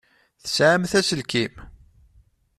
[0.41, 1.53] Tesεamt aselkim?